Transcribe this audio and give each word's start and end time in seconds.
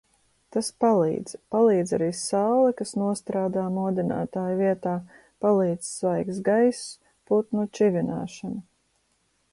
Tas 0.53 0.67
palīdz. 0.83 1.33
Palīdz 1.55 1.93
arī 1.97 2.07
saule, 2.19 2.71
kas 2.79 2.95
nostrādā 3.01 3.67
modinātāja 3.77 4.57
vietā. 4.63 4.95
Palīdz 5.47 5.93
svaigs 5.99 6.41
gaiss, 6.51 6.83
putnu 7.33 7.71
čivināšana. 7.81 8.61